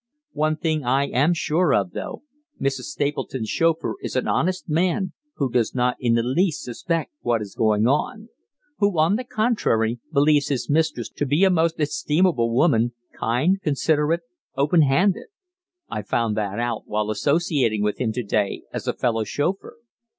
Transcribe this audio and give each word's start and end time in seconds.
One 0.33 0.57
thing 0.57 0.83
I 0.83 1.05
am 1.05 1.35
sure 1.35 1.75
of, 1.75 1.91
though 1.91 2.23
Mrs. 2.59 2.85
Stapleton's 2.89 3.49
chauffeur 3.51 3.97
is 4.01 4.15
an 4.15 4.27
honest 4.27 4.67
man 4.67 5.13
who 5.35 5.47
does 5.51 5.75
not 5.75 5.95
in 5.99 6.15
the 6.15 6.23
least 6.23 6.63
suspect 6.63 7.11
what 7.21 7.39
is 7.39 7.53
going 7.53 7.85
on; 7.85 8.29
who, 8.79 8.97
on 8.97 9.15
the 9.15 9.23
contrary, 9.23 9.99
believes 10.11 10.47
his 10.47 10.67
mistress 10.71 11.07
to 11.09 11.25
be 11.27 11.43
a 11.43 11.51
most 11.51 11.79
estimable 11.79 12.51
woman, 12.51 12.93
kind, 13.13 13.61
considerate, 13.61 14.21
open 14.57 14.81
handed. 14.81 15.27
I 15.87 16.01
found 16.01 16.35
that 16.35 16.57
out 16.57 16.87
while 16.87 17.11
associating 17.11 17.83
with 17.83 17.99
him 18.01 18.11
to 18.13 18.23
day 18.23 18.63
as 18.73 18.87
a 18.87 18.93
fellow 18.93 19.23
chauffeur." 19.23 19.75